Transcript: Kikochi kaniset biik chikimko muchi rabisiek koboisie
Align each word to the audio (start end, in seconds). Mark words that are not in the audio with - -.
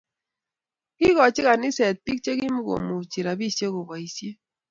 Kikochi 0.97 1.41
kaniset 1.47 1.95
biik 2.05 2.19
chikimko 2.25 2.73
muchi 2.87 3.19
rabisiek 3.25 3.71
koboisie 3.75 4.31